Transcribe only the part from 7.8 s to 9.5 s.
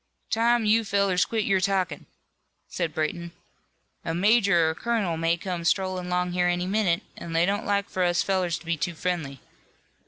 for us fellers to be too friendly.